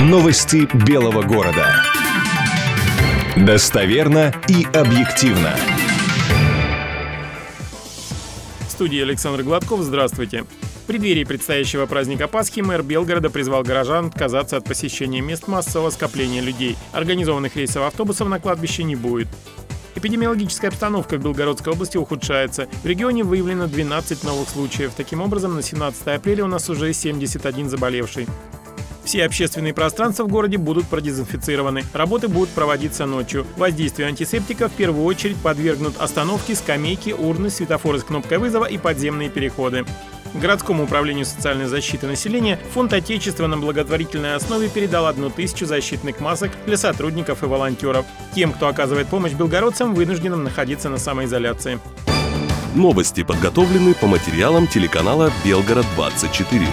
[0.00, 1.84] Новости белого города.
[3.36, 5.54] Достоверно и объективно.
[8.66, 9.82] В студии Александр Гладков.
[9.82, 10.44] Здравствуйте.
[10.84, 16.40] В преддверии предстоящего праздника Пасхи мэр Белгорода призвал горожан отказаться от посещения мест массового скопления
[16.40, 16.78] людей.
[16.92, 19.28] Организованных рейсов автобусов на кладбище не будет.
[19.96, 22.68] Эпидемиологическая обстановка в Белгородской области ухудшается.
[22.82, 24.92] В регионе выявлено 12 новых случаев.
[24.96, 28.26] Таким образом, на 17 апреля у нас уже 71 заболевший.
[29.04, 31.84] Все общественные пространства в городе будут продезинфицированы.
[31.92, 33.46] Работы будут проводиться ночью.
[33.56, 39.30] Воздействию антисептика в первую очередь подвергнут остановки, скамейки, урны, светофоры с кнопкой вызова и подземные
[39.30, 39.84] переходы.
[40.34, 46.52] Городскому управлению социальной защиты населения Фонд Отечества на благотворительной основе передал одну тысячу защитных масок
[46.66, 48.06] для сотрудников и волонтеров.
[48.34, 51.80] Тем, кто оказывает помощь белгородцам, вынужденным находиться на самоизоляции.
[52.76, 56.68] Новости подготовлены по материалам телеканала «Белгород 24».